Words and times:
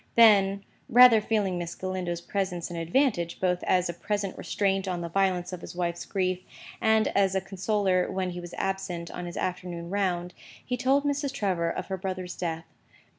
Then 0.15 0.63
(rather 0.89 1.21
feeling 1.21 1.59
Miss 1.59 1.75
Galindo's 1.75 2.21
presence 2.21 2.71
an 2.71 2.75
advantage, 2.75 3.39
both 3.39 3.61
as 3.65 3.87
a 3.87 3.93
present 3.93 4.35
restraint 4.35 4.87
on 4.87 5.01
the 5.01 5.09
violence 5.09 5.53
of 5.53 5.61
his 5.61 5.75
wife's 5.75 6.05
grief, 6.05 6.39
and 6.81 7.09
as 7.09 7.35
a 7.35 7.39
consoler 7.39 8.09
when 8.11 8.31
he 8.31 8.39
was 8.39 8.55
absent 8.55 9.11
on 9.11 9.27
his 9.27 9.37
afternoon 9.37 9.91
round), 9.91 10.33
he 10.65 10.75
told 10.75 11.03
Mrs. 11.03 11.31
Trevor 11.31 11.69
of 11.69 11.85
her 11.85 11.97
brother's 11.97 12.35
death. 12.35 12.65